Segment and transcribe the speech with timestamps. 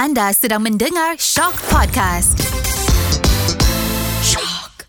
[0.00, 2.40] Anda sedang mendengar Shock Podcast.
[4.24, 4.88] Shock.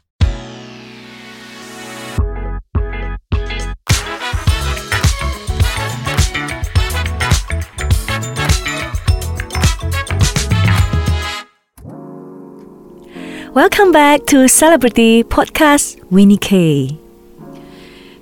[13.52, 16.88] Welcome back to Celebrity Podcast Winnie K.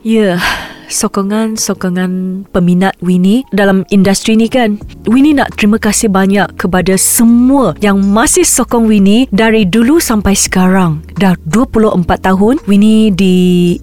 [0.02, 0.42] Yeah,
[0.90, 4.82] sokongan-sokongan peminat Winnie dalam industri ni kan.
[5.06, 11.06] Winnie nak terima kasih banyak kepada semua yang masih sokong Winnie dari dulu sampai sekarang.
[11.16, 13.36] Dah 24 tahun Winnie di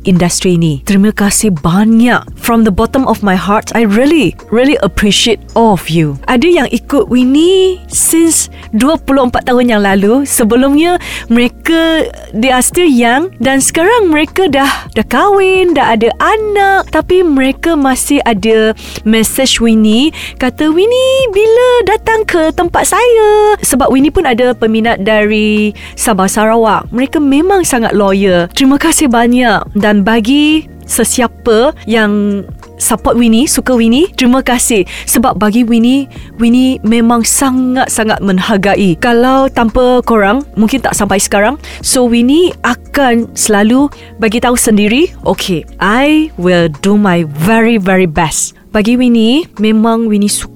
[0.04, 0.82] industri ni.
[0.84, 2.26] Terima kasih banyak.
[2.36, 6.18] From the bottom of my heart, I really, really appreciate all of you.
[6.26, 10.26] Ada yang ikut Winnie since 24 tahun yang lalu.
[10.26, 10.98] Sebelumnya,
[11.30, 17.20] mereka they are still young dan sekarang mereka dah dah kahwin, dah ada anak tapi
[17.20, 18.72] mereka masih ada
[19.04, 20.16] message Winnie.
[20.40, 23.60] Kata Winnie bila datang ke tempat saya?
[23.60, 26.88] Sebab Winnie pun ada peminat dari Sabah Sarawak.
[26.88, 28.48] Mereka memang sangat loyal.
[28.56, 29.76] Terima kasih banyak.
[29.76, 32.40] Dan bagi sesiapa yang
[32.80, 34.88] support Winnie, suka Winnie, terima kasih.
[35.04, 36.08] Sebab bagi Winnie,
[36.40, 38.96] Winnie memang sangat-sangat menghargai.
[39.00, 41.60] Kalau tanpa korang, mungkin tak sampai sekarang.
[41.84, 48.56] So Winnie akan selalu bagi tahu sendiri, okay, I will do my very very best.
[48.72, 50.55] Bagi Winnie, memang Winnie suka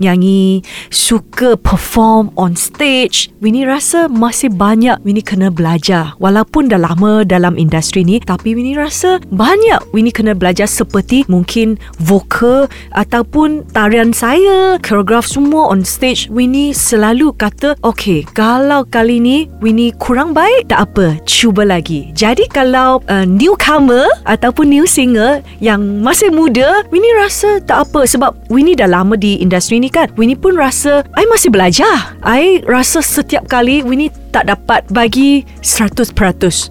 [0.00, 3.28] nyanyi, suka perform on stage.
[3.44, 6.16] Winnie rasa masih banyak Winnie kena belajar.
[6.20, 11.76] Walaupun dah lama dalam industri ni, tapi Winnie rasa banyak Winnie kena belajar seperti mungkin
[12.00, 16.28] vokal ataupun tarian saya, koreograf semua on stage.
[16.32, 22.12] Winnie selalu kata, okay, kalau kali ni Winnie kurang baik, tak apa, cuba lagi.
[22.16, 28.36] Jadi kalau uh, newcomer ataupun new singer yang masih muda, Winnie rasa tak apa sebab
[28.48, 30.06] Winnie dah lama di industri ni kan.
[30.14, 32.14] Winnie pun rasa I masih belajar.
[32.22, 36.14] I rasa setiap kali Winnie tak dapat bagi 100%.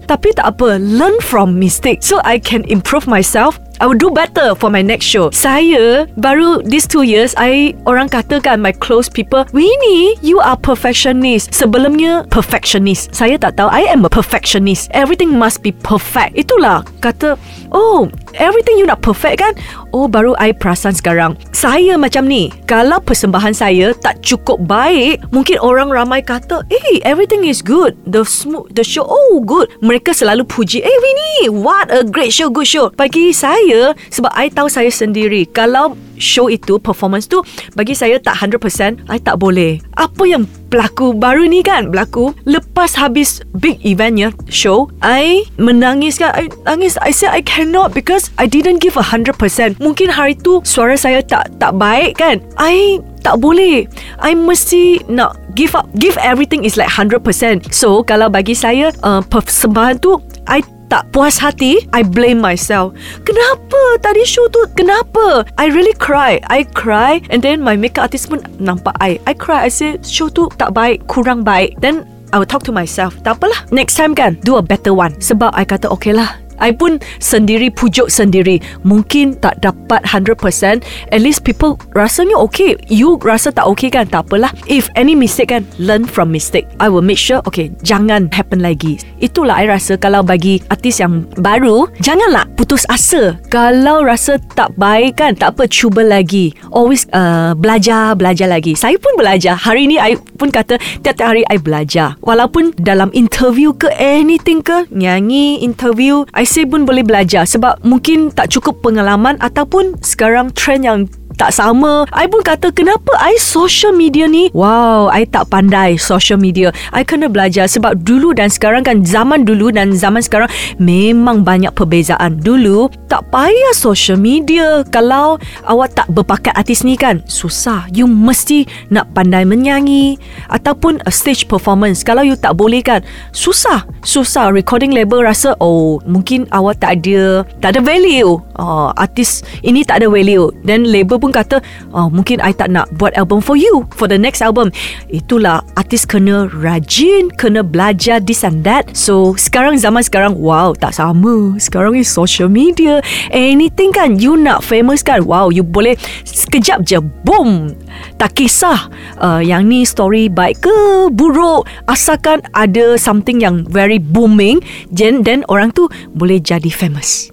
[0.08, 4.52] Tapi tak apa, learn from mistake so I can improve myself I will do better
[4.54, 5.32] for my next show.
[5.32, 11.56] Saya baru these two years, I orang katakan my close people, Winnie, you are perfectionist.
[11.56, 13.16] Sebelumnya perfectionist.
[13.16, 13.72] Saya tak tahu.
[13.72, 14.92] I am a perfectionist.
[14.92, 16.36] Everything must be perfect.
[16.36, 17.40] Itulah kata,
[17.72, 19.54] oh, everything you nak perfect kan?
[19.90, 21.34] Oh, baru I perasan sekarang.
[21.50, 22.54] Saya macam ni.
[22.66, 27.98] Kalau persembahan saya tak cukup baik, mungkin orang ramai kata, hey, everything is good.
[28.06, 29.70] The smooth, the show, oh, good.
[29.82, 32.92] Mereka selalu puji, hey, Winnie, what a great show, good show.
[32.94, 37.40] Bagi saya sebab I tahu saya sendiri kalau show itu performance tu
[37.74, 39.80] bagi saya tak 100% I tak boleh.
[39.96, 41.90] Apa yang berlaku baru ni kan?
[41.90, 46.36] Berlaku lepas habis big eventnya show I menangis kan?
[46.36, 47.00] I nangis.
[47.00, 49.34] I say I cannot because I didn't give a 100%
[49.80, 52.44] mungkin hari tu suara saya tak tak baik kan?
[52.60, 53.88] I tak boleh.
[54.20, 55.88] I mesti nak give up.
[55.96, 61.38] Give everything is like 100% so kalau bagi saya uh, persembahan tu I tak puas
[61.38, 62.92] hati, I blame myself.
[63.22, 64.66] Kenapa tadi show tu?
[64.74, 65.46] Kenapa?
[65.56, 66.42] I really cry.
[66.50, 69.22] I cry and then my makeup artist pun nampak I.
[69.24, 69.64] I cry.
[69.64, 71.78] I say show tu tak baik, kurang baik.
[71.78, 73.14] Then I will talk to myself.
[73.22, 73.70] Tak apalah.
[73.70, 75.14] Next time kan, do a better one.
[75.22, 76.34] Sebab I kata okay lah.
[76.60, 78.60] I pun sendiri pujuk sendiri.
[78.84, 82.76] Mungkin tak dapat 100% At least people rasanya okay.
[82.92, 84.06] You rasa tak okay kan?
[84.06, 84.52] Tak apalah.
[84.68, 86.68] If any mistake kan Learn from mistake.
[86.78, 89.00] I will make sure Okay Jangan happen lagi.
[89.18, 93.40] Itulah I rasa Kalau bagi artis yang baru Janganlah putus asa.
[93.48, 96.52] Kalau rasa tak baik kan Tak apa cuba lagi.
[96.70, 98.76] Always uh, belajar Belajar lagi.
[98.76, 99.56] Saya pun belajar.
[99.56, 102.20] Hari ni I pun kata Tiap-tiap hari I belajar.
[102.20, 108.34] Walaupun dalam interview ke Anything ke Nyanyi Interview I say pun boleh belajar sebab mungkin
[108.34, 110.98] tak cukup pengalaman ataupun sekarang trend yang
[111.40, 112.04] tak sama.
[112.12, 114.52] I pun kata kenapa I social media ni?
[114.52, 116.68] Wow, I tak pandai social media.
[116.92, 121.72] I kena belajar sebab dulu dan sekarang kan zaman dulu dan zaman sekarang memang banyak
[121.72, 122.44] perbezaan.
[122.44, 124.84] Dulu tak payah social media.
[124.92, 127.88] Kalau awak tak berpakat artis ni kan, susah.
[127.88, 130.20] You mesti nak pandai menyanyi
[130.52, 132.04] ataupun a stage performance.
[132.04, 133.00] Kalau you tak boleh kan,
[133.32, 133.88] susah.
[134.04, 134.52] Susah.
[134.52, 138.36] Recording label rasa oh, mungkin awak tak ada tak ada value.
[138.60, 140.52] Oh, artis ini tak ada value.
[140.68, 141.56] Then label pun pun kata
[141.94, 144.74] oh, mungkin I tak nak buat album for you for the next album.
[145.06, 148.90] Itulah artis kena rajin kena belajar this and that.
[148.98, 151.54] So sekarang zaman sekarang wow tak sama.
[151.62, 152.98] Sekarang ni social media
[153.30, 155.94] anything kan you nak famous kan wow you boleh
[156.26, 157.78] sekejap je boom
[158.18, 158.90] tak kisah.
[159.20, 160.76] Uh, yang ni story baik ke
[161.12, 165.86] buruk asalkan ada something yang very booming then, then orang tu
[166.16, 167.28] boleh jadi famous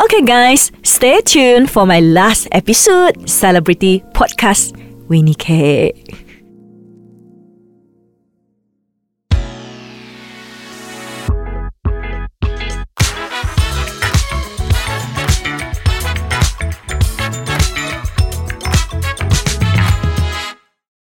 [0.00, 4.76] Okay, guys, stay tuned for my last episode Celebrity Podcast
[5.08, 5.92] Winnie K.